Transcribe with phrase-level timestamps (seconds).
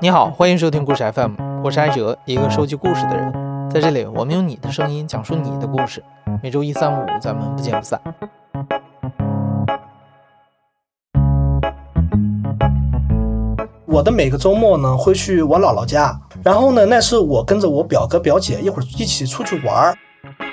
[0.00, 1.32] 你好，欢迎收听故事 FM，
[1.64, 3.68] 我是艾哲，一个收集故事的人。
[3.68, 6.02] 在这里，我们用你的声音讲述你的故事。
[6.42, 8.00] 每周一、三、五，咱们不见不散。
[13.84, 19.96] 我的每个周末呢，会去我姥姥家，然后呢，那是我跟着我表哥表姐一会儿一起出去玩儿。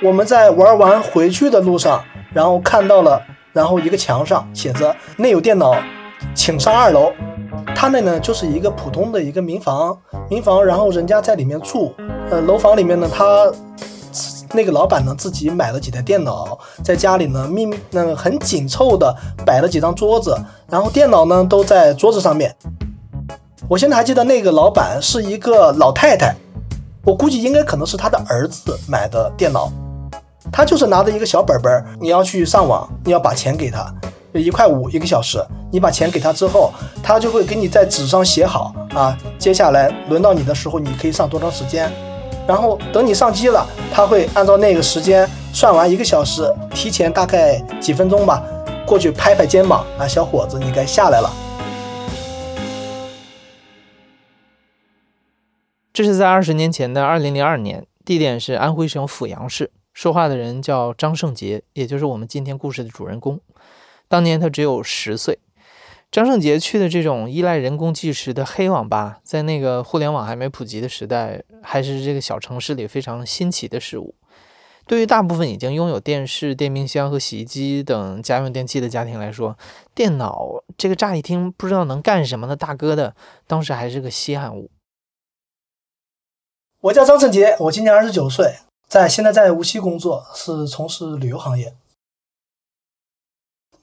[0.01, 2.01] 我们在玩完回去的路上，
[2.33, 3.21] 然后看到了，
[3.55, 5.73] 然后一个墙上写着“内有电脑，
[6.35, 7.09] 请上二楼”。
[7.73, 9.97] 他那呢就是一个普通的一个民房，
[10.29, 11.95] 民房，然后人家在里面住，
[12.29, 13.49] 呃，楼房里面呢，他
[14.51, 20.37] 那个老板呢自己买了几台电脑，在家里呢密那个很紧凑的摆了几张桌子，
[20.69, 22.53] 然后电脑呢都在桌子上面。
[23.69, 26.35] 我现在还记得那个老板是一个老太太，
[27.05, 29.71] 我估计应该可能是他的儿子买的电脑，
[30.51, 33.93] 他就是拿着一个小本本，你要去上网，你要把钱给他。
[34.33, 35.41] 一块五一个小时，
[35.71, 39.17] 你把钱给他之后，他就会给你在纸上写好啊。
[39.39, 41.89] 接下来轮到你的时候，你可以上多长时间？
[42.45, 48.43] 然后等你上机了，他会按照那个时间算完一个小时，提前大概几分钟吧，
[48.85, 51.31] 过去拍拍肩膀啊，小伙子，你该下来了。
[55.93, 63.39] 这是在二十年前的二零零二年，地点是安徽省阜阳市，说话的人叫张胜杰，也就是我们今天故事的主人公。
[64.09, 65.39] 当年他只有十岁，
[66.11, 74.13] 张胜杰去的这种依赖人工计时的黑网吧，在那个互联网还没普及的时代，还是这个小城市里非常新奇的事物。
[74.85, 79.57] 对于大部分已经拥有电视、电冰箱和洗衣机等家用电器的家庭来说，
[79.95, 83.15] 电脑这个乍一听不知道能干什么的大哥的，
[83.47, 84.69] 当时还是个稀罕物。
[86.81, 91.73] 我叫张胜杰，我今年二十九岁，在现在在无锡工作，是从事旅游行业。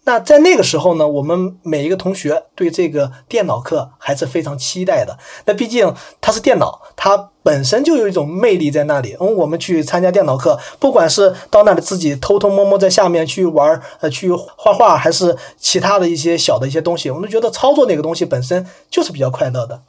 [0.04, 5.16] 那在那个时候呢，我们每一个同学对这个电脑课还是非常期待的。
[5.44, 9.16] 那毕竟它是电脑，它本身就有一种魅力在那里。
[9.20, 19.82] 嗯，我们去参加电脑课，不管是到那里自己偷偷摸摸在下面去玩，呃，去画画，还是其他的一些小的一些东西，我们都觉得操作那个东西本身就是比较快乐的。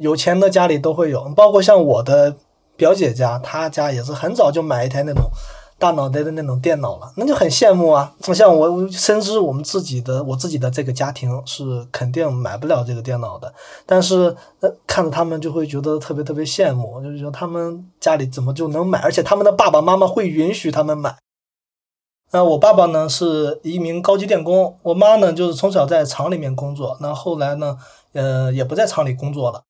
[0.00, 2.38] 有钱的家里都会有，包括像我的
[2.78, 5.24] 表姐家，她家也是很早就买一台那种。
[5.80, 8.12] 大脑袋的那种电脑了，那就很羡慕啊！
[8.34, 13.54] 像我深知我们自己的我自己的这个家庭是肯定买不了这个电脑的，
[13.86, 21.14] 但是呃看着他们就会觉得特别特别羡慕，就是说他们家里怎么就能买，而且他们的爸爸妈妈会允许他们买。
[22.32, 27.78] 那我爸爸呢是一名高级电工，我妈呢就是从小在厂里面工作，那后来呢
[28.14, 29.62] 呃也不在厂里工作了。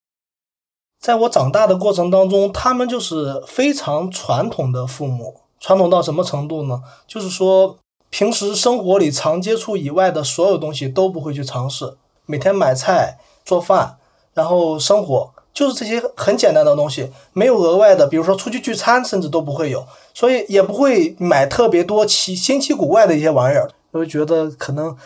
[1.01, 5.35] 在我长大的过程当中，他们就是非常传统的父母。
[5.61, 6.83] 传统到什么程度呢？
[7.07, 7.77] 就是说，
[8.11, 11.97] 平时生活里常接触以外的所有东西都不会去尝试。
[12.27, 13.97] 每天买菜、做饭，
[14.35, 18.07] 然后生活，就是这些很简单的东西，没有额外的。
[18.07, 19.85] 比如说出去聚餐，甚至都不会有，
[20.15, 23.71] 所以也不会买特别多奇新奇古怪的一些玩意儿。
[23.91, 24.97] 我就觉得可能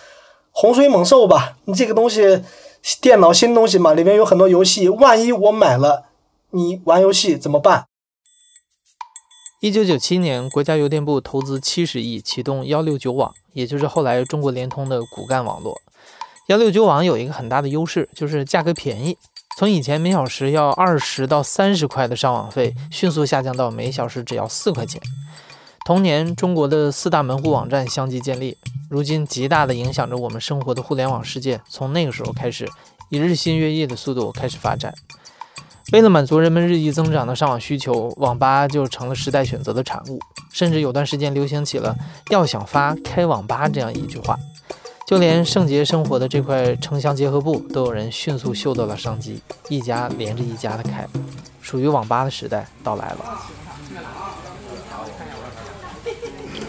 [0.50, 2.42] 洪水猛兽吧，你这个东西，
[3.00, 6.06] 电脑新东西嘛，里面有很多游戏，万一我买了，
[6.50, 7.86] 你玩游戏怎么办？
[9.60, 15.80] 一九九七年，国家邮电部投资七十亿启动幺六九网，也就是后来中国联通的骨干网络。
[16.48, 19.16] 幺六九网有一个很大的优势，就是价格便宜。
[19.56, 25.00] 从以前每小时要二十到三十块的上网费，迅速下降到每小时只要四块钱。
[25.84, 28.56] 同年，中国的四大门户网站相继建立，
[28.88, 32.70] 如今极大的影响着我们生活的互联网世界，从那个时候开始，
[33.08, 34.94] 以日新月异的速度开始发展。
[35.92, 40.20] 为了满足人们日益增长的上网需求，网吧就成了时代选择的产物。
[40.52, 41.96] 甚至有段时间流行起了
[42.30, 44.38] “要想发，开网吧”这样一句话。
[45.04, 51.06] 就连圣洁生活的这块城乡结合部，都有人迅速嗅到了商机，一家连着一家的开。
[51.60, 53.42] 属于网吧的时代到来了。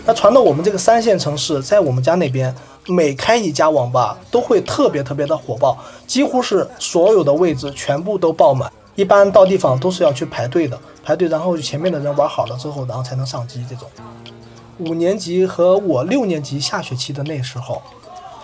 [0.05, 2.53] 那传到我们这个三线城市，在我们家那边，
[2.87, 8.71] 每开一家网吧都会特别特别的火爆，几乎是所有的位置全部都爆满。
[8.95, 13.65] 一般到地方都是要去排队的，排队，然后前面的人玩好了之后，然后才能上机。
[13.69, 13.87] 这种
[14.79, 17.81] 五年级和我六年级下学期的那时候，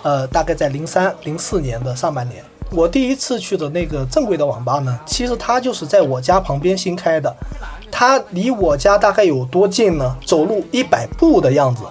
[0.02, 2.42] 呃，大概在零三零四年的上半年，
[2.72, 7.36] 我第一次去的那个正规的网吧呢，其实它就是在我家旁边新开的，
[7.92, 10.16] 它离我家大概有多近呢？
[10.26, 11.84] 走路一百步的样子，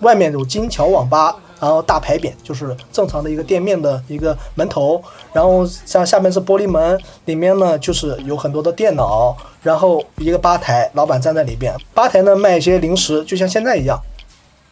[0.00, 1.36] 外面有金桥网吧。
[1.58, 13.98] 然后大牌匾就是正常的一个店面的一个门头，然后像下面是玻璃门，里面呢就是有很多的电脑，然后一个吧台，老板站在里边，吧台呢卖一些零食，就像现在一样。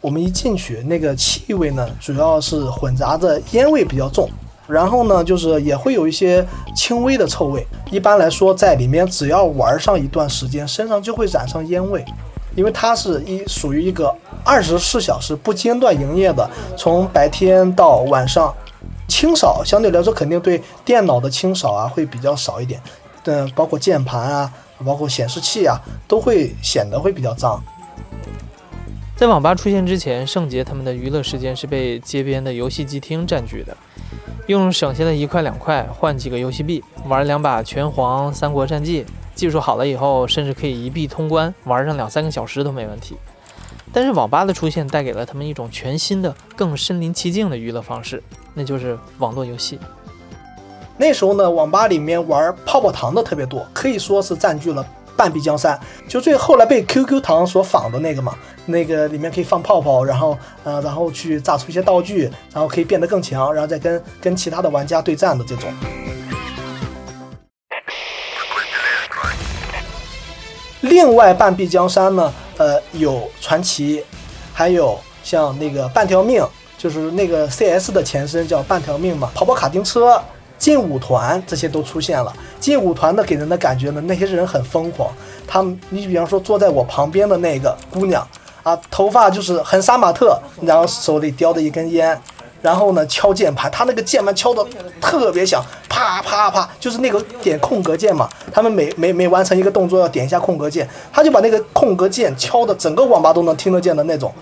[0.02, 4.28] 我们一进去，那个气味呢，主要是混杂着烟味比较重，
[4.66, 7.66] 然后呢，就是也会有一些轻微的臭味。
[7.90, 12.05] 一般来说，在里面只要玩上一段时间，身上就会染上烟味，
[12.56, 14.14] 因为它是一属于一个
[14.44, 18.55] 二十四小时不间断营业的，从白天到晚上，
[19.06, 22.81] 清扫相对来说肯定对电脑的清扫啊会比较少一点，
[23.25, 24.52] 嗯，包括键盘啊，
[24.84, 25.78] 包括显示器啊，
[26.08, 27.62] 都会显得会比较脏。
[29.17, 33.76] 在网吧出现之前，圣杰他们的娱乐时间是被街边的游戏机厅占据的，
[34.46, 43.16] 用省下的一块两块换几个游戏币，玩两把拳皇、三国战记，技术好了以后，甚至可以一币通关，玩上两三个小时都没问题。
[43.93, 48.22] 但是网吧的出现带给了他们一种全新的、更身临其境的娱乐方式，
[48.52, 49.78] 那就是网络游戏。
[50.96, 54.84] 那时候呢，网吧里面玩泡泡糖的特别多，可以说是占据了。
[55.16, 55.78] 半壁江山，
[56.08, 58.34] 就最后来被 QQ 糖所仿的那个嘛，
[58.66, 65.72] 那个里面可以放泡泡，然后呃，然后去炸出一些道具，然后可以变得更强，然后再跟跟其他的玩家对战的这种。
[70.81, 74.05] 另外半壁江山呢，呃，有传奇，
[74.52, 76.46] 还有像那个半条命，
[76.76, 80.22] 就是那个 CS 的前身叫半条命嘛，跑跑卡丁车。
[80.59, 82.33] 劲舞团这些都出现了。
[82.59, 85.11] 劲舞团的给人的感觉呢，那些人很疯狂。
[85.47, 88.27] 他们，你比方说坐在我旁边的那个姑娘
[88.62, 92.19] 啊，头发就是很杀马特，然后手里叼着一根烟，
[92.62, 94.65] 然后呢敲键盘，他那个键盘敲的
[95.03, 98.27] 特别响，啪啪啪，就是那个点空格键嘛。
[98.51, 104.33] 他们每每每完成一个动作要点一下空格键，他就把那个空格键敲的整个网吧都能听得见的那种，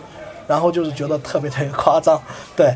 [0.46, 2.22] 然后就是觉得特别特别夸张。
[2.54, 2.72] 对，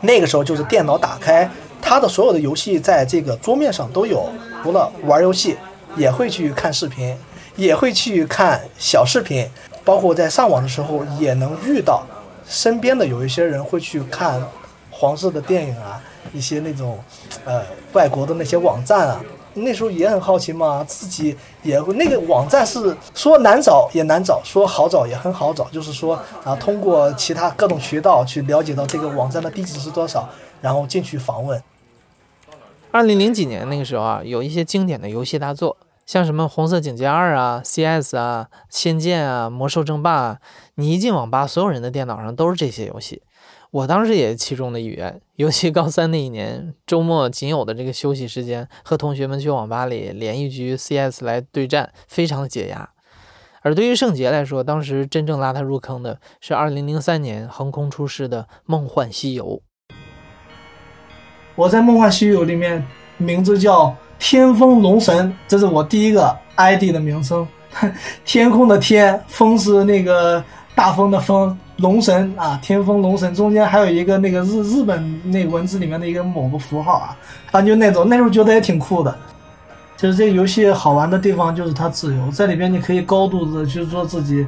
[0.00, 1.48] 那个时候就是电脑打开。
[1.82, 4.28] 他的所有的游戏在这个桌面上都有，
[4.62, 5.56] 除了玩游戏，
[5.96, 7.16] 也会去看视频，
[7.56, 9.48] 也会去看小视频，
[9.84, 12.04] 包括在上网的时候也能遇到
[12.46, 14.42] 身边的有一些人会去看
[14.90, 16.00] 黄色的电影啊，
[16.32, 16.98] 一些那种
[17.44, 17.62] 呃
[17.92, 19.20] 外国的那些网站啊，
[19.54, 30.28] 那时候也很好奇嘛，自己也会那个网站是说难找也难找，说好找也很好找，就是说啊通过其他各种渠道去了解到这个网站的地址是多少，
[30.60, 31.62] 然后进去访问。
[32.92, 35.76] 二零零几年那个时候啊，有一些经典的游戏大作，
[36.06, 40.38] 像什么《红色警戒二》啊、CS 啊、《仙剑》啊、《魔兽争霸》啊，
[40.74, 43.22] 你一进网吧，所有人的电脑上都是这些游戏。
[43.70, 45.20] 我当时也是其中的一员。
[45.36, 52.90] 尤其高三那一年，周末仅有的这个休息时间，和同学们去网吧里连一局 CS 来对战，非常的解压。
[53.62, 59.44] 而对于圣杰来说，当时真正拉他入坑的是二零零三年横空出世的《梦幻西游》。
[61.60, 62.82] 我在《梦幻西游》里面
[63.18, 67.46] 名字叫天风龙神，这是我第一个 ID 的名称。
[68.24, 70.42] 天空的天，风是那个
[70.74, 77.14] 大风的风，龙神啊，天风龙神中间还有一个那个日日本那文字里面的一个某个符号啊，
[77.50, 79.14] 反正就那种，那时候觉得也挺酷的。
[79.98, 84.46] 就是这个游戏好玩的地方就是它自由，在里边你可以高度的去做自己，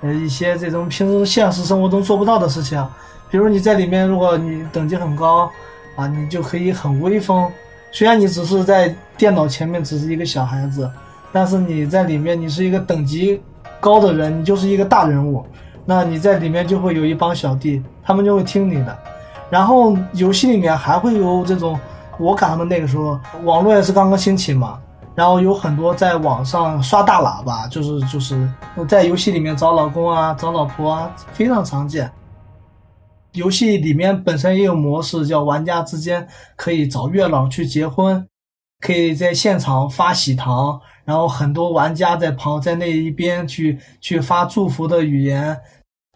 [0.00, 2.82] 呃一些这种平时现实生活中做不到的事情，
[3.30, 5.50] 比如你在里面，如果你等级很高。
[5.96, 7.50] 啊，你就可以很威风。
[7.90, 10.90] 虽然你只是在电脑前面只是一个小孩子，
[11.32, 13.40] 但是你在里面你是一个等级
[13.78, 15.44] 高的人，你就是一个大人物。
[15.84, 18.98] 那你在里面就会有一帮小弟，他们就会听你的。
[19.50, 21.78] 然后游戏里面还会有这种，
[22.18, 24.78] 我赶上的那个时候网络也是刚刚兴起嘛，
[25.14, 28.48] 然后有很多在网上刷大喇叭，就是就是
[28.88, 32.10] 在游戏里面找老公啊、找老婆啊，非常常见。
[33.34, 36.26] 游戏里面本身也有模式，叫玩家之间
[36.56, 38.26] 可以找月老去结婚，
[38.80, 45.56] 可以在现场发喜糖，然后很多玩家在旁在那一边去去发祝福的语言。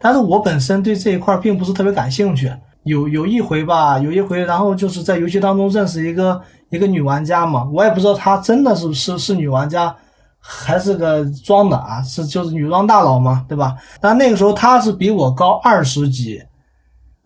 [0.01, 2.51] 但是我本身对这一块并不是特别感兴趣。
[2.83, 9.93] 有有一回吧，有一回，然后就是在游戏当中认识一个一个女玩家嘛，我也不知道她真的是是是女玩家，
[10.39, 13.75] 还是个装的啊，是就是女装大佬嘛，对吧？
[13.99, 16.41] 但那个时候她是比我高二十级。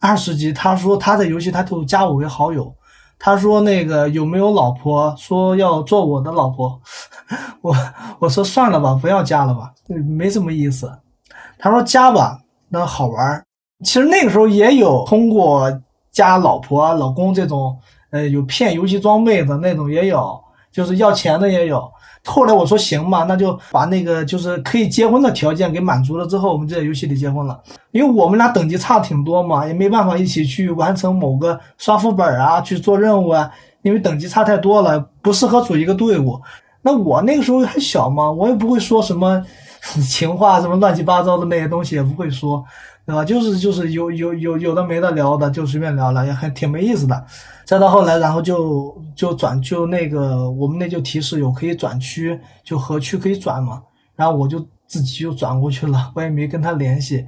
[0.04, 2.76] 二十级，他说他在游戏，他就加我为好友。
[3.18, 6.78] 他说那个有没有老婆，说要做我的老婆。
[7.64, 7.74] 我
[8.20, 9.72] 我说算了吧，不要加了吧，
[10.06, 10.92] 没什么意思。
[11.58, 13.42] 他说加吧，那好玩。
[13.86, 15.72] 其实那个时候也有通过
[16.12, 17.80] 加老婆、老公这种，
[18.12, 20.38] 呃，有骗游戏装备的那种也有，
[20.70, 21.90] 就是要钱的也有。
[22.26, 27.62] 后来我说行嘛，那就把那个就是可以结婚的条件给满足了之后，我们就在游戏里结婚了。
[27.92, 33.52] 因为我们俩等级差挺多嘛，也没办法一起去完成某个刷副本啊，去做任务啊，
[33.82, 36.40] 因为等级差太多了，不适合组一个队伍。
[36.82, 39.44] 那我那个时候还小嘛，我也不会说什么
[40.10, 42.64] 情话什么乱七八糟的那些东西也不会说，
[43.06, 43.26] 对吧？
[43.26, 47.26] 就是就是有有有有的没的聊的，就随便聊了，也还挺没意思的。
[47.66, 53.82] 再到后来，然后就就转就那个我们那就提示有可以转区，就合区可以转嘛，
[54.16, 57.26] 然后我就自己就转过去了，我也没跟他联系。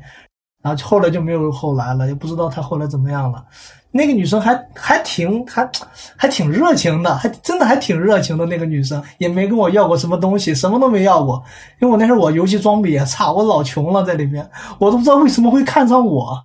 [0.65, 3.45] 然后后来就没有后来了，也不知道他后来怎么样了。
[3.91, 5.69] 那个女生还还挺还
[6.15, 8.48] 还挺热情的，还真的还挺热情的。
[8.48, 11.39] 那个女生也没跟我要过什么东西，什么都没要过。
[11.79, 16.43] 因为我那时候我游戏装备也差，我老穷了在里面，我都不知道为什么会看上我。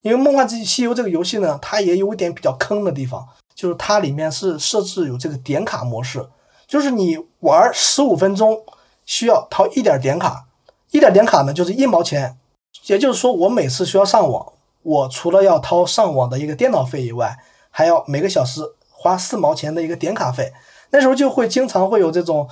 [0.00, 3.22] 因为《梦幻西游》这个游戏呢，它也有一点比较坑的地方，
[3.54, 6.26] 就是它里面是设置有这个点卡模式，
[6.66, 8.56] 就是你玩十五分钟
[9.04, 10.46] 需要掏一点点卡，
[10.90, 12.38] 一点点卡呢就是一毛钱。
[12.86, 17.38] 也就是说，我每次需要上网，我除了要掏上网的一个电脑费以外，
[17.70, 20.52] 还要每个小时花四毛钱的一个点卡费。
[20.92, 22.48] 那时候就会经常会有这种，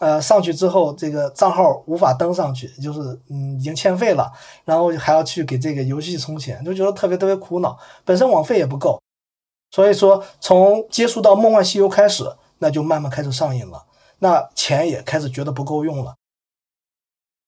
[0.00, 4.32] 呃，上去之后这个账号无法登上去，就是嗯已经欠费了，
[4.64, 7.78] 然后还要去给这个游戏充钱，就觉得特别特别苦恼。
[8.02, 8.98] 本身网费也不够，
[9.70, 12.24] 所以说从接触到《梦幻西游》开始，
[12.60, 13.84] 那就慢慢开始上瘾了，
[14.20, 16.14] 那钱也开始觉得不够用了。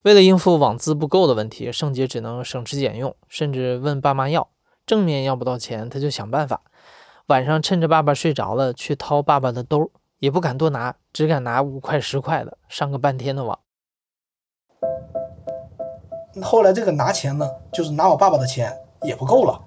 [0.04, 4.48] 为了应付网资不够的问题，圣杰只能省吃俭用，甚至问爸妈要。
[4.84, 6.60] 正面要不到钱，他就想办法。
[7.28, 13.58] 晚上趁着爸爸睡着了，去掏爸爸的兜，也不敢多拿，只敢拿五块十块的，上个半天的网。
[16.42, 19.58] 后来这个拿钱呢，就是拿我爸爸的钱也不够了，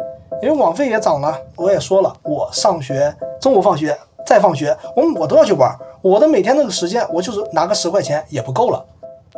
[0.43, 1.35] 因为网费也涨了。
[1.55, 5.75] 我也说了，我上学中午放学再放学，我我都要去玩。
[6.03, 8.85] 我的每天那个时间，我就是拿个十块钱也不够了。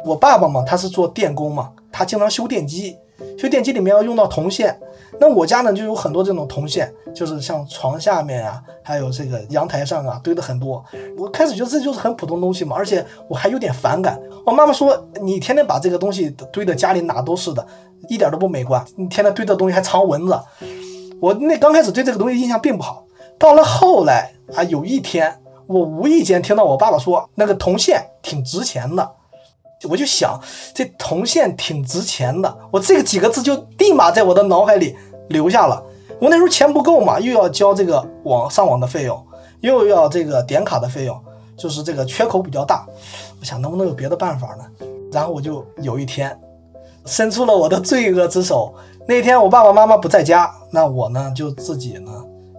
[0.05, 2.97] 我爸爸嘛，他是做电工嘛，他经常修电机，
[3.37, 4.79] 修电机里面要用到铜线。
[5.19, 10.83] 那我家呢就有很多这种铜线，就是像床下面啊，还有这个阳台上啊堆的很多。
[11.17, 14.17] 我开始觉得这就是很普通东西嘛，而且我还有点反感。
[14.45, 17.65] 我妈妈说你天天把这个东西堆的家里哪都是的，
[18.07, 18.83] 一点都不美观。
[18.95, 20.39] 你天天堆的东西还藏蚊子。
[21.19, 23.03] 我那刚开始对这个东西印象并不好，
[23.37, 29.11] 到了后来啊，有一天我无意间听到我爸爸说那个铜线挺值钱的。
[29.87, 30.39] 我就想，
[30.73, 34.97] 这铜线挺值钱的，我这个几个字就立马在我的脑海里
[35.29, 35.81] 留下了。
[36.19, 39.25] 我那时候钱不够嘛，又要交这个网上网的费用，
[39.61, 41.17] 又要这个点卡的费用，
[41.55, 42.85] 就是这个缺口比较大。
[43.39, 44.65] 我想能不能有别的办法呢？
[45.13, 46.37] 然后我就有一天
[47.05, 48.73] 伸出了我的罪恶之手。
[49.07, 52.11] 那天我爸爸妈妈不在家，那我呢就自己呢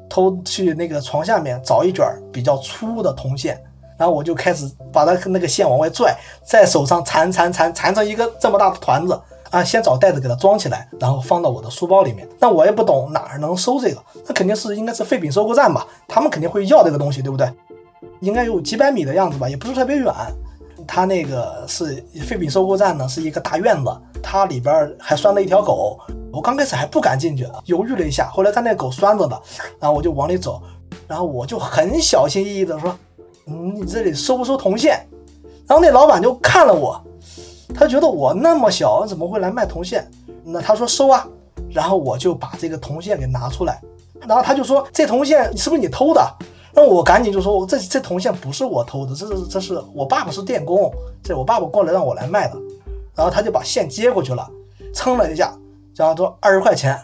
[0.09, 3.63] 偷去那个床下面找一卷比较粗的铜线。
[4.01, 9.63] 然后我就开始把它那个线往外拽，在手上缠缠缠缠成一个这么大的团子啊！
[9.63, 12.27] 先找袋子给它装起来，然后放到我的书包里面。
[12.39, 15.87] 那我也不懂哪儿能收这个，那肯定是应该是废品收购站吧？
[16.09, 17.53] 他们肯定会要这个东西，对不对？
[18.21, 20.11] 应该有几百米的样子吧，也不是特别远。
[20.89, 25.99] 它那个是废品收购站呢，是一个大院子，它里边还拴了一条狗。
[26.33, 29.39] 我刚开始还不敢进去，犹豫了一下，后来看那狗拴着的，
[29.79, 30.63] 然后我就往里走，
[31.07, 32.97] 然后我就很小心翼翼的说。
[33.47, 35.07] 嗯，你这里收不收铜线？
[35.67, 37.01] 然后那老板就看了我，
[37.75, 40.09] 他觉得我那么小，怎么会来卖铜线？
[40.45, 41.27] 那他说收啊。
[41.73, 43.81] 然后我就把这个铜线给拿出来，
[44.27, 46.21] 然后他就说这铜线是不是你偷的？
[46.73, 50.93] 那我赶紧就说，这这铜线不是我偷的，这是这是我爸爸是电工，
[51.23, 52.57] 这我爸爸过来让我来卖的。
[53.15, 54.49] 然后他就把线接过去了，
[54.93, 55.57] 称了一下，
[55.95, 56.99] 然后说二十块钱。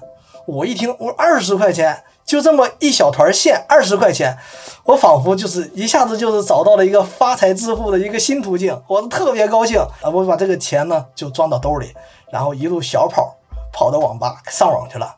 [0.47, 1.97] 我一听，我说二十块钱。
[2.27, 4.37] 就这么一小团线，二十块钱，
[4.85, 10.11] 我仿佛就是一下子就是找到了一个发财致富的一个新途径，我特别高兴啊！
[10.13, 11.95] 我把这个钱呢就装到兜里，
[12.33, 13.37] 然后一路小跑
[13.73, 15.15] 跑到网吧上网去了。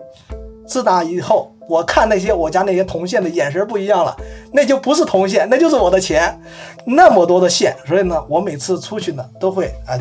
[0.67, 4.15] 自打以后，我看那些我家那些铜线的眼神不一样了，
[4.53, 6.39] 那就不是铜线，那就是我的钱，
[6.85, 9.97] 那么多的线，所以呢，我每次出去呢都会啊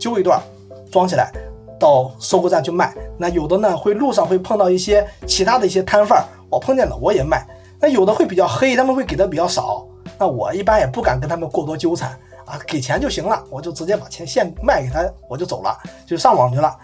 [0.00, 0.42] 揪一段
[0.90, 1.30] 装起来，
[1.78, 2.92] 到收购站去卖。
[3.16, 6.24] 那有的呢会路上会碰到一些其他的一些摊贩。
[6.50, 7.46] 我碰见了，我也卖。
[7.80, 9.86] 那有的会比较黑，他们会给的比较少。
[10.18, 12.10] 那我一般也不敢跟他们过多纠缠
[12.44, 16.76] 啊，给钱就行了，我就直接把钱现卖给他，我就走了，就上网去了。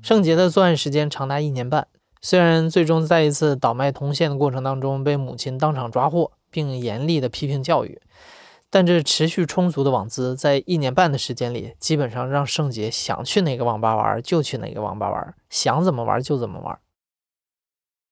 [0.00, 1.88] 圣杰的作案时间长达一年半，
[2.20, 8.00] 虽然最终在一次倒卖铜线的过程当中被母亲当场抓获，并严厉的批评教育。
[8.74, 16.76] 但这持续充足的网资，在一年半的时间里，基本上让圣杰想去哪个网吧玩就去哪个网吧玩，想怎么玩就怎么玩。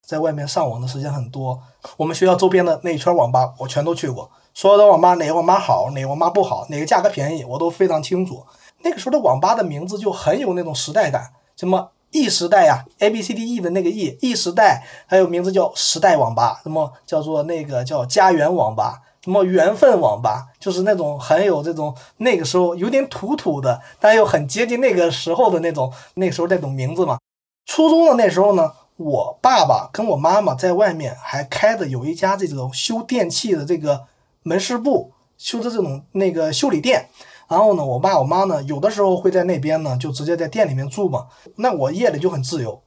[0.07, 1.61] 在外面上网的时间很多，
[1.97, 8.47] 我们学校周边的那一圈网吧我全都去过，所有的网吧哪个网吧好，哪个网吧不好，哪个价格便宜，我都非常清楚。
[8.83, 27.19] 那个时候的网吧的名字就很有那种时代感，什么 E 时代呀，A B C D E 的那个 E，E 时代还有名字叫时代网吧，什么叫做那个叫家园网吧，什么缘分网吧，就是那种很有这种那个时候有点土土的，但又很接近那个时候的那种那时候那种名字嘛。
[27.65, 34.07] 初中的那时候呢，我爸爸跟我妈妈在外面还开的有一家这种修电器的这个
[34.43, 37.09] 门市部，修的这种那个修理店。
[37.49, 41.29] 然后呢，我爸我妈呢，有的时候会在那边呢，就直接在店里面住嘛。
[41.57, 42.83] 那我夜里就很自由，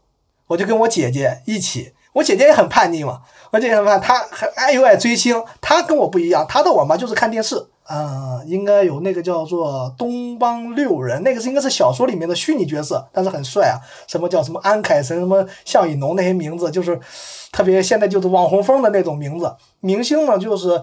[0.47, 1.93] 我就跟我姐姐一起。
[2.15, 5.43] 我姐姐也很叛逆嘛，我姐姐很叛，她很爱又爱追星。
[5.59, 7.67] 她跟我不一样，她的网吧就是看电视。
[7.87, 13.77] 嗯，应该有那个叫做东邦六人，那个是应该是小说里面的虚拟角色，但是很帅啊。
[14.07, 16.99] 什么叫什么安凯神，什么向以农那些名字，就是
[17.51, 19.53] 特别现在就是网红风的那种名字。
[19.81, 20.81] 明星呢就是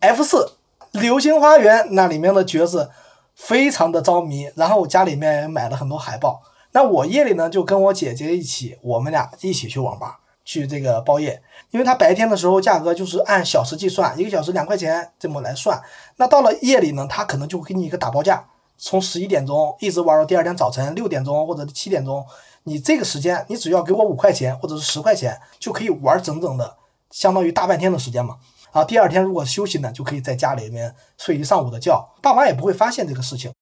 [0.00, 0.52] F 四
[0.92, 2.90] 流星花园那里面的角色。
[3.36, 6.42] 非常的着迷，然后我家里面也买了很多海报。
[6.72, 10.19] 那我夜里呢，就跟我姐姐一起，我们俩一起去网吧
[10.50, 11.40] 去这个包夜，
[11.70, 15.80] 因为他白天的时候价格就是按小时计算，一个小时两块钱这么来算。
[16.16, 18.44] 那到了夜里呢，他可能就会给你一个打包价，
[18.76, 22.26] 从十一点钟一直玩到第二天早晨六点钟或者七点钟，
[22.64, 26.78] 你这个时间你只要给我五块钱或者是十块钱，就可以玩整整的，
[27.12, 28.38] 相当于大半天的时间嘛。
[28.72, 33.52] 然后第二天如果休息呢，就可以在家里面睡一上午的觉，爸妈也不会发现这个事情。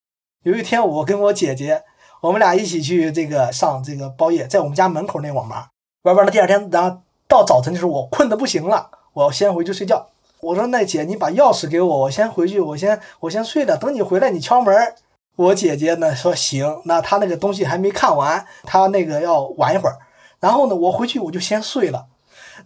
[0.43, 1.83] 有一天，我跟我姐姐，
[2.23, 5.69] 我们俩一起去这个上这个包夜，在我们家门口那网吧
[6.03, 6.31] 玩完了。
[6.31, 10.07] 第二天，然后到早晨的时候，我困得不行了，我要先回去睡觉。
[10.41, 14.95] 我说：“那姐，你把钥匙给我，我先回去，我先我先睡了，等你回来你敲门。”
[15.35, 19.97] 我姐姐呢说：“行。”那她那个东西还没看完，她那个要玩一会儿。
[20.39, 22.07] 然后呢，我回去我就先睡了。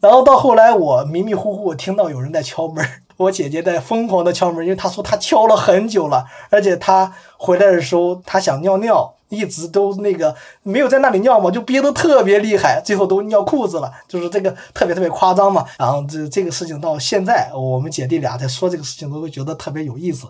[0.01, 2.87] 然后到后来，我迷迷糊糊听到有人在敲门，
[3.17, 15.67] 我姐姐在疯狂的敲门，因为她说她敲了很久了，而且她回来的时候她想尿尿，一直都那个没有在那里尿嘛，就憋得特别厉害，最后都尿裤子了，就是这个特别特别夸张嘛。
[15.79, 20.29] 然后这这个事情到现在，我们姐弟俩在说这个事情，都会觉得特别有意思。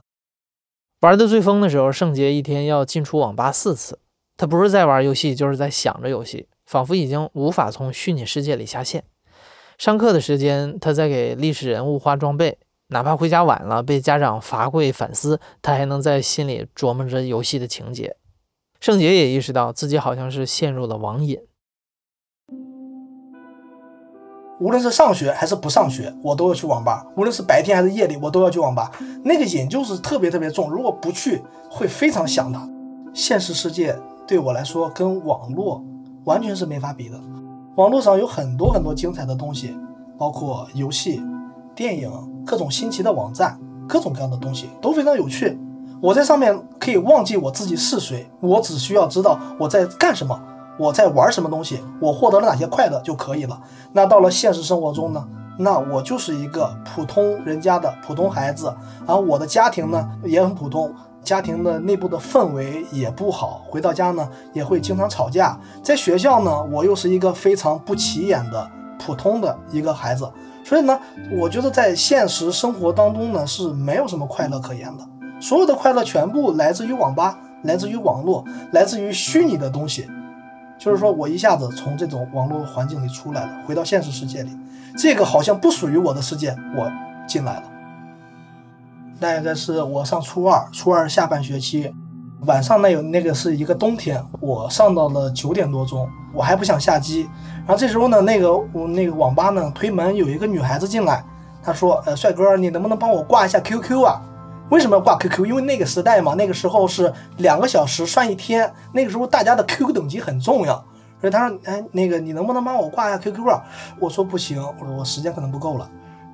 [1.01, 3.99] 玩的最疯的时候，圣杰一天要进出网吧四次，
[4.37, 9.03] 他不是在玩游戏，就是在想着游戏，仿佛已经无法从虚拟世界里下线。
[9.79, 12.57] 上课的时间，他在给历史人物画装备，
[12.91, 18.15] 哪怕回家晚了被家长罚跪反思，他还能在心里琢磨着游戏的情节。
[18.83, 21.39] 圣杰也意识到自己好像是陷入了网瘾。
[24.59, 28.91] 无论是上学还是不上学，我都要去网吧；无论是白天还是夜里，我都要去网吧。
[29.23, 31.41] 那个瘾就是特别特别重，如果不去，
[31.71, 32.69] 会非常想他。
[33.15, 35.81] 现实世界对我来说，跟网络
[36.25, 37.21] 完全是没法比的。
[37.77, 39.77] 网络上有很多很多精彩的东西，
[40.19, 41.23] 包括游戏、
[41.73, 42.11] 电影、
[42.45, 45.57] 各种新奇的网站，各种各样的东西都非常有趣。
[46.03, 50.37] 我在上面可以忘记我自己是谁，我只需要知道我在干什么，
[50.77, 53.63] 我在玩什么东西，我获得了哪些快乐就可以了。
[53.93, 55.25] 那到了现实生活中呢？
[55.59, 58.75] 那我就是一个普通人家的普通孩子，
[59.07, 60.93] 然后我的家庭呢也很普通。
[61.23, 65.57] 家庭的内部的氛围也不好，回到家呢也会经常吵架。
[65.85, 70.29] 在学校呢，我又是一个非常不起眼的普通的一个孩子，
[70.65, 70.99] 所以呢，
[71.39, 75.07] 我觉得在现实生活当中呢是没有什么快乐可言的。
[75.43, 80.09] 所有的快乐全部来自于网吧，来自于网络，来自于虚拟的东西。
[80.79, 84.57] 就是说我一下子从这种网络环境里出来了，回到现实世界里，
[84.97, 86.89] 这个好像不属于我的世界，我
[87.27, 87.65] 进来了。
[89.19, 91.93] 大概是我上初二，初二下半学期，
[92.47, 97.29] 晚上那有那个是一个冬天，我上到了九点多钟，我还不想下机。
[97.67, 98.49] 然后这时候呢，那个
[98.87, 101.25] 那个网吧呢推门有一个女孩子进来，
[101.65, 104.23] 她说：“呃，帅哥，你能不能帮我挂一下 QQ 啊？
[104.71, 105.47] 为什么要挂 QQ？
[105.47, 110.75] 因为那个时代嘛，那个时候是两个小时算一天，那个时候大家的 QQ 等级很重要。
[111.21, 113.63] 所以他说：哎，那个你能不能帮我挂一下 QQ 啊？
[114.01, 115.89] 我说不行，我说我时间可能不够了。”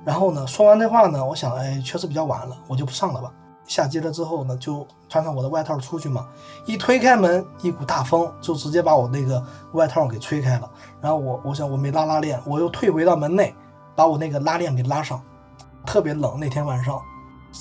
[0.05, 3.31] 然后呢，说完这话呢，我想，哎，确实比较晚了，我就不上了吧。
[3.65, 6.25] 下机了之后呢，就穿上我的外套出去嘛。
[6.65, 10.67] 一推开门，一股大风就直接把我那个外套给吹开了。
[11.01, 13.53] 然后我，我想我没拉拉链，我又退回到门内，
[13.95, 15.21] 把我那个拉链给拉上。
[15.85, 16.99] 特别冷，那天晚上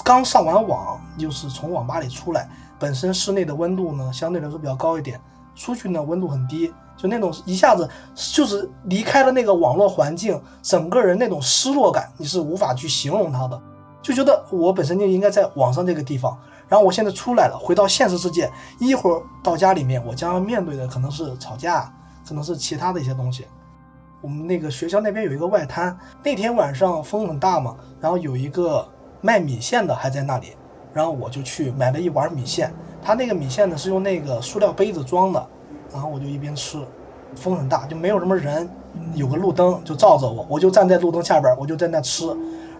[0.05, 2.49] 刚上完网，就是从网吧里出来，
[2.79, 5.21] 本身室内的温度呢相对来说比较高一点，
[5.55, 6.73] 出去呢温度很低。
[6.97, 7.89] 就那种一下子
[8.35, 13.61] 就是离开了那个网络环境，整个人那种失落感，你是无法去形容它的。
[14.03, 21.93] 就觉得我本身就应该在网上这个地方，然后我现在出来了，回到现实世界，一会儿到家里面，我将要面对的可能是吵架，
[22.27, 23.47] 可能是其他的一些东西。
[24.21, 28.89] 我们那个学校那边有一个外滩，那天晚上风很大嘛，然后有一个
[29.21, 30.49] 卖米线的还在那里，
[30.93, 35.47] 然后我就去买了一碗米线，他那个米线呢是用那个塑料杯子装的。
[35.91, 36.79] 然后我就一边吃，
[37.35, 38.69] 风很大，就没有什么人，
[39.15, 42.27] 有个路灯就照着我，我就站在路灯下边，我就在那吃，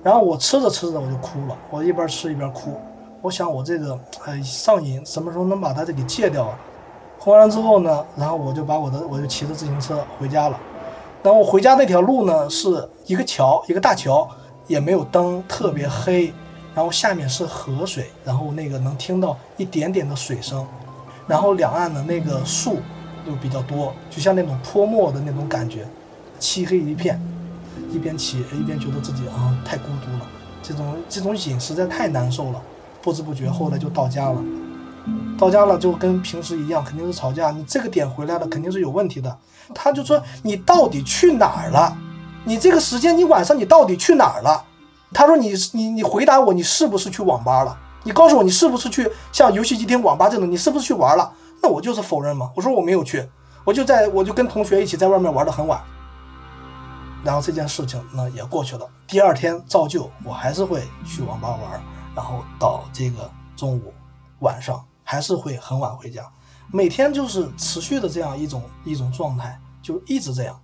[0.03, 2.75] 然后我吃着吃着我就哭了，我一边吃一边哭，
[3.23, 6.59] 我想我这个哎上瘾什么时候能把它这给戒掉啊？
[7.19, 10.61] 哭完了之后呢，然后我就把我的我就骑着自行车回家了，
[11.23, 14.29] 然后我回家那条路呢是一个桥，一个大桥，
[14.69, 16.33] 也没有灯，特别黑，
[16.75, 20.65] 然后下面是河水，然后那个能听到一点点的水声，
[21.27, 22.77] 然后两岸的那个树。
[23.27, 25.87] 就比较多，就像那种泼墨的那种感觉，
[26.39, 27.21] 漆黑一片，
[27.91, 30.27] 一边骑一边觉得自己啊太孤独了，
[30.63, 32.63] 这种这种瘾实在太难受了，
[33.03, 34.43] 不知不觉后来就到家了，
[35.37, 37.51] 到家了就跟平时一样，肯定是吵架。
[37.51, 39.37] 你这个点回来了，肯定是有问题的。
[39.75, 41.95] 他就说你到底去哪儿了？
[42.45, 44.65] 你这个时间你晚上你到底去哪儿了？
[45.13, 47.79] 他说你你你回答我，你是不是去网吧了？
[48.05, 51.33] 你告诉我你是不是去像游戏机厅、网吧这种，你是不是去玩了？
[51.63, 53.29] 那我就是否认嘛，我说我没有去，
[53.65, 55.81] 我就在我就跟同学一起在外面玩的很晚，
[57.25, 58.89] 然后这件事情呢也过去了。
[59.07, 61.83] 第二天照旧，我还是会去网吧玩，
[62.15, 63.93] 然后到这个中午、
[64.41, 66.23] 晚上还是会很晚回家，
[66.73, 70.61] 每天就是持续的这样一种一种状态，就一直这样。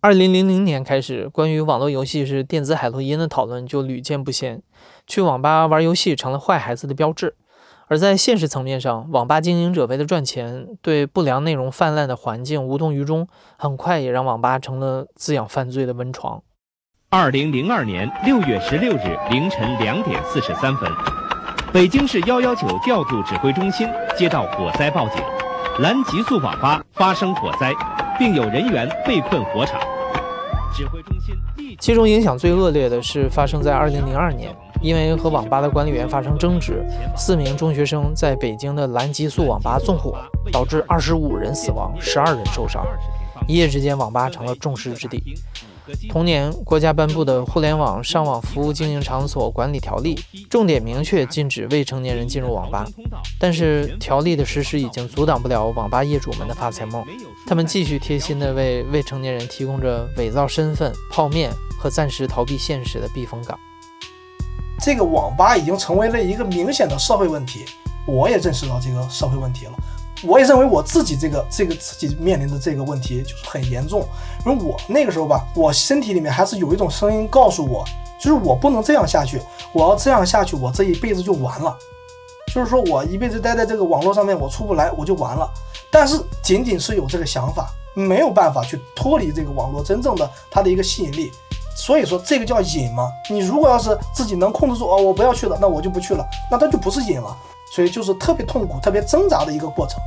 [0.00, 4.62] 二零零零年开始，关于网络游戏是电子海洛因的讨论就屡见不鲜，
[5.08, 7.34] 去网吧玩游戏成了坏孩子的标志。
[7.88, 16.42] 而在现实层面上，网吧经营者为了赚钱，对不良内容泛滥的环境无动于衷，很快也让网吧成了滋养犯罪的温床。
[17.10, 20.88] 二零零二年六月十六日凌晨两点四十三分，
[21.72, 25.20] 北京市幺幺九调度指挥中心接到火灾报警，
[25.80, 27.72] 蓝极速网吧发生火灾，
[28.18, 29.80] 并有人员被困火场。
[30.74, 31.34] 指挥中心
[31.80, 34.54] 其中影响最恶劣的是发生在二零零二年。
[34.80, 40.16] 因为和网吧的管理员发生争执，四名中学生在北京的蓝极速网吧纵火，
[40.52, 42.86] 导致二十五人死亡，十二人受伤。
[43.48, 45.20] 一夜之间，网吧成了众矢之的。
[46.10, 50.14] 同年，国家颁布的《互联网上网服务经营场所管理条例》
[50.48, 52.86] 重点明确禁止未成年人进入网吧。
[53.38, 57.04] 但是，条例的实施已经阻挡不了网吧业主们的发财梦，
[57.46, 63.58] 他们继续贴心地为未成年人提供着伪造身份、泡面和暂时逃避现实的避风港。
[64.80, 67.64] 这个网吧已经成为了一个明显的社会问题，
[68.06, 69.72] 我也认识到这个社会问题了，
[70.24, 74.06] 我也认为我自己这个这个自己面临的这个问题就是很严重。
[74.46, 77.84] 因为我那个时候吧，我身体里面还是有一种声音告诉我，
[78.20, 79.40] 就是我不能这样下去，
[79.72, 81.76] 我要这样下去，我这一辈子就完了。
[82.52, 85.48] 就是说我一辈子待在这个网络上面，我出不来，我就完了。
[85.90, 91.30] 但是仅仅是有这个想法，没有办法去脱离这个网络真正的它的一个吸引力。
[91.76, 93.08] 所以说这个叫瘾吗？
[93.30, 97.36] 你如果要是自己能控制住哦，我不要去了，那我就不去了，那它就不是瘾了。
[97.74, 100.00] 所以就是特别痛苦、特别挣扎的一个过程。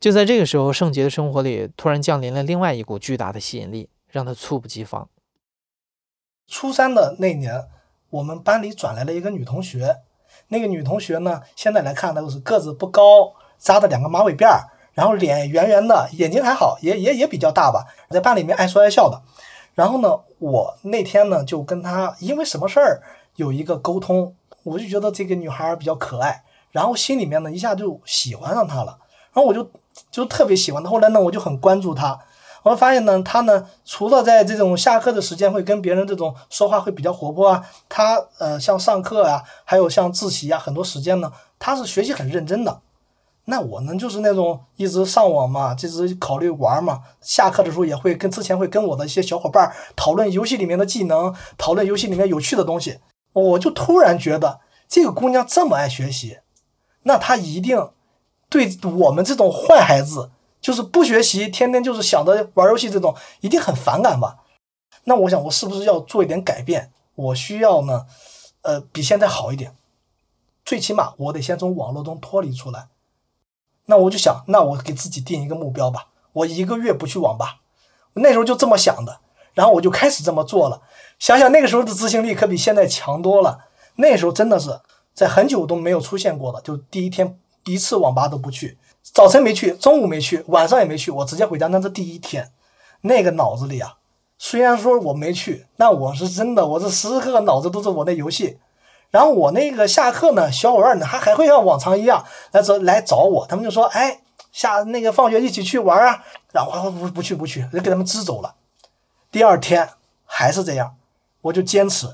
[0.00, 5.08] 就在这个时候，圣洁的生活里突然降临了另外一股巨大的吸引力，让他猝不及防。
[6.46, 7.66] 初三的那年，
[8.08, 9.98] 我们班里转来了一个女同学，
[10.48, 14.70] 那个女同学呢，现在来看都是个子不高，扎着两个马尾辫儿。
[14.92, 19.22] 然后脸圆圆的，眼睛还好，也也也比较大吧，在班里面爱说爱笑的。
[19.74, 23.02] 然后呢，我那天呢就跟她因为什么事儿
[23.36, 28.98] 有一个沟通，我就觉得这个女孩比较可爱，然后心里面呢一下就喜欢上她了。
[29.32, 29.70] 然后我就
[30.10, 30.90] 就特别喜欢她。
[30.90, 32.18] 后来呢，我就很关注她，
[32.64, 42.80] 我发现呢，她呢除了在这种下课的时间会跟别人这种说话会比较活泼啊，她呃像上课啊，还有像自习啊，很多时间呢，她是学习很认真的。
[43.46, 47.02] 那我呢，就是那种一直上网嘛，就是考虑玩嘛。
[47.20, 52.98] 下课的时候也会跟之前会跟我的一些小伙伴讨论游戏里面的技能，讨论游戏里面有趣的东西。
[53.32, 56.38] 我就突然觉得这个姑娘这么爱学习，
[57.04, 57.90] 那她一定
[58.48, 64.38] 对我们这种坏孩子，就是不学习，天天就是想着玩游戏这种，一定很反感吧？
[65.04, 66.92] 那我想，我是不是要做一点改变？
[67.14, 68.06] 我需要呢，
[68.62, 69.74] 呃，比现在好一点。
[70.64, 72.86] 最起码我得先从网络中脱离出来。
[73.86, 77.60] 那我就想，那我给自己定一个目标吧，我一个月不去网吧。
[78.14, 79.20] 那时候就这么想的，
[79.54, 80.82] 然后我就开始这么做了。
[81.18, 83.66] 想想那个时候的执行力可比现在强多了。
[83.96, 84.80] 那时候真的是
[85.12, 91.66] 在很久都没有出现过的，就第一天一次网吧都不去，早晨没去，中午没去，晚上也没去，我直接回家。
[91.66, 92.52] 那是第一天，
[93.02, 93.98] 那个脑子里啊，
[94.38, 98.58] 虽然说我没去，那我是真的，我是时时刻刻脑子都是我那游戏。
[99.10, 104.20] 然后我那个下课呢，小伙伴呢还还会像往常一样来找来找我，他们就说：“哎，
[104.52, 108.54] 下那个放学一起去玩啊。”然后我不不去不去，就给他们支走了。
[109.30, 109.88] 第二天
[110.24, 110.94] 还是这样，
[111.42, 112.06] 我就坚持。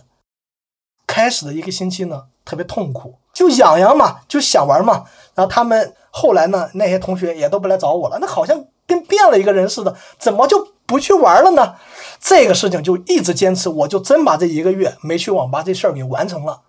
[1.07, 5.05] 开始的一个星期呢，特别痛苦，就痒痒嘛，就想玩嘛。
[5.35, 11.77] 然后他们后来呢，那些同学也都不来找我了，那好像跟变了一个人似的，怎么就不去玩了呢？
[12.21, 16.63] 这个事情就一直坚持，我就真把这一个月没去网吧这事儿给完成了。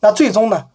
[0.00, 0.66] 那最终呢，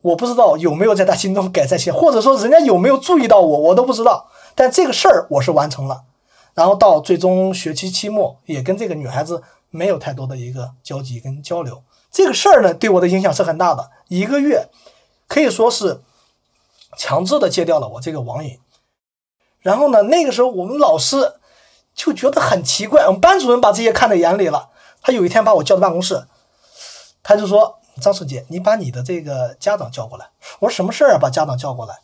[0.00, 4.28] 我不知道有没有在他心中改善些，或者说人家有没有注意到我，我都不知道。
[4.54, 6.02] 但这个事儿我是完成了。
[6.54, 11.82] 然后到最终学期期末，也跟这个女孩子没有太多的一个交集跟交流。
[12.10, 13.90] 这个事儿呢，对我的影响是很大的。
[14.08, 14.68] 一个月
[15.26, 16.02] 可以说是
[16.98, 18.58] 强制的戒掉了我这个网瘾。
[19.60, 21.34] 然后呢，那个时候我们老师
[21.94, 24.68] 就觉得很奇怪，我们班主任把这些看在眼里了。
[25.00, 26.26] 他有一天把我叫到办公室，
[27.22, 31.18] 他就说：“张书记，你把你的这个家长叫过来。”我说：“什么事儿啊？
[31.20, 31.98] 把家长叫过来。”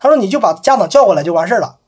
[0.00, 1.78] 他说：“你就把家长叫过来就完事儿了。”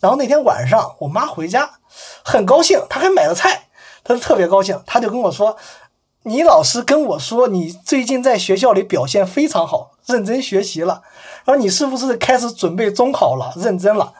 [0.00, 1.78] 然后那天晚上，我妈回家，
[2.24, 3.68] 很高兴，她还买了菜，
[4.04, 5.56] 她特别高兴，她就跟我说
[6.22, 11.02] ：“你老师跟我说，你最近在学校里表现非常好，认真学习了。
[11.44, 14.14] 然后你是不是开始准备中考了，认真了？”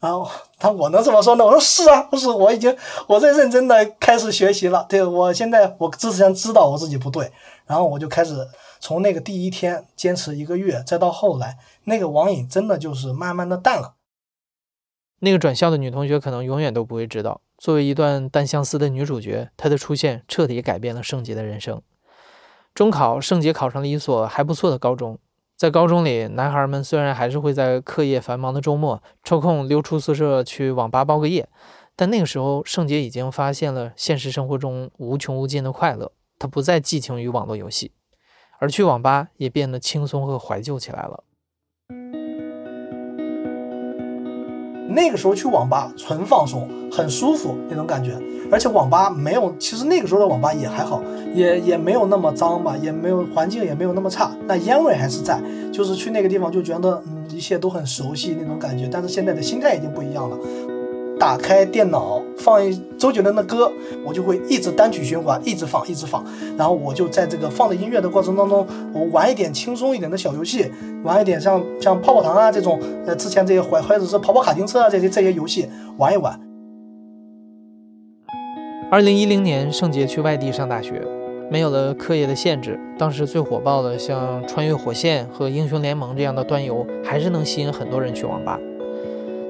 [0.00, 1.44] 然后他我能这么说呢？
[1.44, 2.76] 我说是啊，不是我已经
[3.08, 4.86] 我在认真的开始学习了。
[4.88, 7.32] 对我现在我之前知道我自己不对，
[7.66, 8.46] 然后我就开始
[8.78, 13.94] 从那个第一天坚持一个月，再到后来那个网瘾真的就是慢慢的淡了。
[15.20, 21.82] 那个转校的女同学可能永远都不会知道，作为一段单相思的女主角，她的出现彻底改变了圣洁的人生。
[22.72, 25.18] 中考，圣洁考上了一所还不错的高中。
[25.58, 31.48] 在高中里，男孩们虽然还是会在课业繁忙的周末抽空溜出宿舍去网吧包个夜，
[31.96, 36.12] 但那个时候，圣洁已经发现了现实生活中无穷无尽的快乐。
[36.38, 37.90] 他不再寄情于网络游戏，
[38.60, 41.24] 而去网吧也变得轻松和怀旧起来了。
[44.88, 48.16] 那个时候去网吧纯放松，很舒服那种感觉，
[48.50, 51.02] 而且网吧没有，其实那个时候的网吧也还好，
[51.34, 60.36] 也也没有那么脏吧，也没有环境也没有那么差，那烟味还是在，就是去那个地方就觉得嗯一切都很熟悉那种感觉，但是现在的心态已经不一样了。
[61.18, 63.70] 打开电脑放一周杰伦的歌，
[64.04, 66.24] 我就会一直单曲循环，一直放，一直放。
[66.56, 70.70] 然后我就在这个放的音乐的过程当中，我玩一点轻松一点的小游戏，
[71.02, 76.38] 玩一点像像泡泡糖啊这种，呃，之前这些怀或者是跑跑卡丁车啊这些这些游戏玩一玩。
[78.90, 81.02] 二零一零年，圣杰去外地上大学，
[81.50, 88.58] 没有了课业的限制，当时最火爆的像穿越火线和英雄联盟这样的端游，还是能吸引很多人去网吧。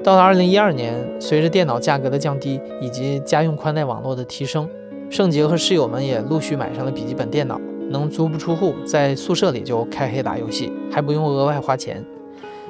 [0.01, 4.67] 到了二零一二年，随着电脑价格的降低以及家用宽带网络的提升，
[5.09, 7.59] 圣杰和室友们也陆续买上了笔记本电脑，
[7.89, 12.03] 能足不出户，在宿舍里就开黑打游戏，还不用额外花钱。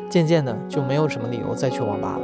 [0.10, 2.22] 渐渐的，就没有什么理由再去网吧了。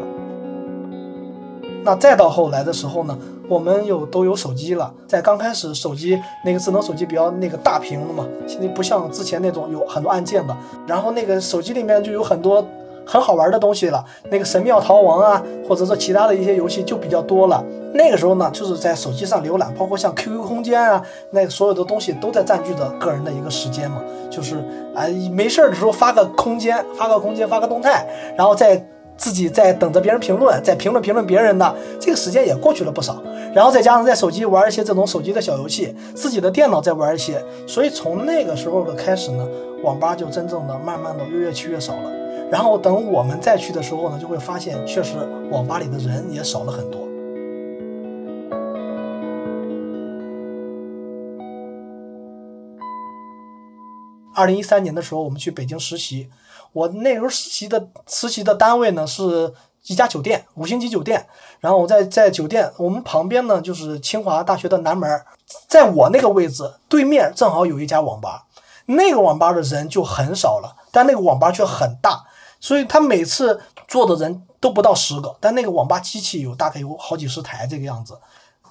[1.84, 3.16] 那再到后来的时候呢，
[3.48, 12.68] 我们有都有手机了，在刚开始手机那个智能手机比较那个大屏的嘛，现在不像之前那种有很多按键的，然后那个手机里面就有很多。
[13.06, 17.64] 很好玩的东西了，那个神庙逃亡啊，或者说其他的一些游戏就比较多了。
[17.94, 24.02] 那个时候呢，就是在手机上浏览，包括像 QQ 空间啊，那个所有的东西都在占据着个人的一个时间嘛。
[24.30, 24.58] 就是
[24.94, 33.16] 啊，没事儿的时候发个空间，发个空间，发个动态，然后再自己在等着别人评论，在评论评论别人的，这个时间也过去了不少。
[33.54, 39.48] 然后再加上在手机玩一些这种手机的小游戏，自己的电脑在玩一些，所以从那个时候的开始呢，
[39.82, 42.25] 网吧就真正的慢慢的越越去越少了。
[42.52, 45.18] 然后等我们再去的时候呢，就会发现确实
[45.52, 47.02] 网吧里的人也少了很多。
[54.34, 56.30] 二零一三年的时候，我们去北京实习，
[56.74, 59.54] 我那时候实习的实习的单位呢是
[59.88, 61.26] 一家酒店，五星级酒店。
[61.62, 65.10] 然后我在在酒店，我们旁边呢就是清华大学的南门，
[65.68, 68.46] 在我那个位置对面正好有一家网吧，
[68.86, 72.26] 那个网吧的人就很少了，但那个网吧却很大。
[72.66, 78.18] 所以他每次坐的人都不到十个，但那个网吧机器有大概有好几十台这个样子，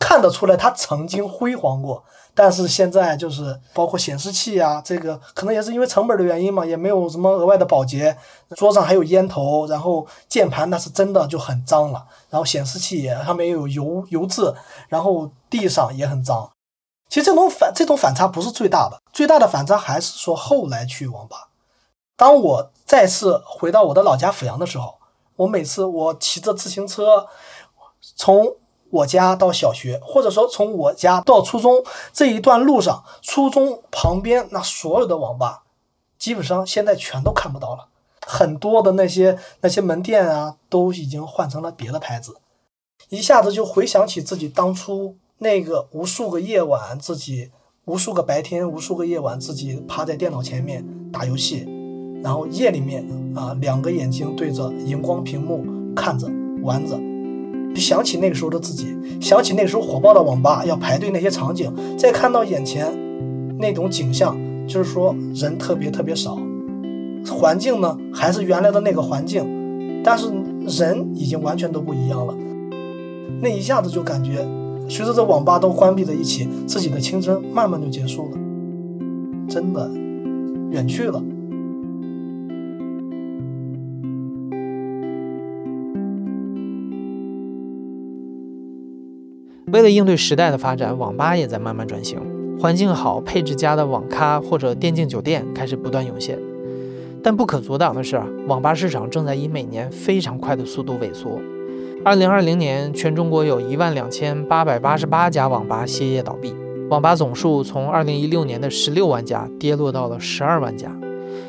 [0.01, 2.03] 看得出来他曾经辉煌过。
[2.35, 8.19] 但是现在就是包括显示器啊，这个可能也是因为成本的原因嘛，也没有什么额外的保洁，
[8.57, 14.53] 桌上还有烟头，然后键盘那是真的就很脏了，然后显示器也上面有油油渍，
[14.89, 16.51] 然后地上也很脏。
[17.09, 21.51] 其实这种反这种反差不是最大的，最大的反差还是说后来去网吧。
[22.17, 24.95] 当我再次回到我的老家阜阳的时候，
[25.37, 27.27] 我每次我骑着自行车
[28.17, 28.57] 从
[28.91, 35.65] 我家到小学，或者说从我家到初中这一段路上，初中旁边那所有的网吧，
[36.17, 37.89] 基本上现在全都看不到了。
[38.27, 42.37] 很多的那些那些门店啊，都已经换成了别的牌子。
[43.09, 47.51] 一下子就回想起自己当初那个无数个夜晚，自己
[47.87, 50.85] 无数个白天，无数个夜晚，自己趴在电脑前面。
[51.13, 51.65] 打游戏，
[52.25, 55.63] 然后夜里面啊两个眼睛对着荧光屏幕
[55.95, 56.27] 看着
[56.63, 56.99] 玩着，
[57.77, 62.91] 想起那个时候的自己，想起那时候火爆的网吧要排队那些场景，再看到眼前
[63.59, 64.35] 那种景象，
[64.67, 66.39] 就是说人特别特别少，
[67.31, 70.27] 环境呢还是原来的那个环境，但是
[70.67, 72.35] 人已经完全都不一样了，
[73.43, 74.47] 那一下子就感觉。
[74.87, 78.39] 随着这网吧都关闭在一起，自己的青春慢慢就结束了，
[79.49, 79.91] 真的
[80.71, 81.23] 远去了。
[89.75, 92.21] 为了应对时代的发展，网吧也在慢慢转型，
[92.61, 96.39] 环境好、配置佳的网咖或者电竞酒店开始不断涌现。
[97.25, 101.41] 但不可阻挡的是，网吧市场正在以每年非常快的速度萎缩。
[102.05, 106.55] 二零二零年，全中国有一万两千八百八十八家网吧歇业倒闭，
[106.89, 110.89] 网吧总数从二零一六年的十六万家跌落到了十二万家，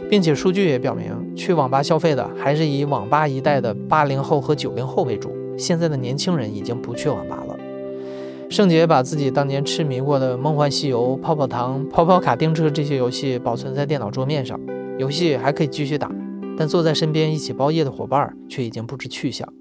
[0.09, 7.44] 并且数据也表明，去网吧消费的还是以网吧一代的八零后和九零后为主，现在的年轻人已经不去网吧了。
[8.49, 14.60] 圣杰把自己当年痴迷过的《梦幻西游》《泡泡糖》《跑跑卡丁车》这些游戏保存在电脑桌面上，
[14.97, 16.12] 游戏还可以继续打，
[16.58, 19.51] 但坐在身边一起包夜的伙伴却已经不知去向。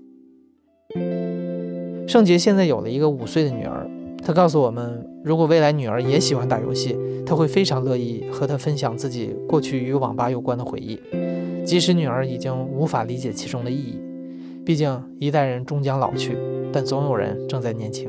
[2.06, 3.88] 圣杰现在有了一个五岁的女儿，
[4.22, 11.00] 他告诉我们，如果未来女儿也喜欢打游戏，他会非常乐意和她分享自己过去与网吧有关的回忆，
[11.64, 13.98] 即使女儿已经无法理解其中的意义。
[14.64, 16.36] 毕竟一代人终将老去，
[16.72, 18.08] 但总有人正在年轻。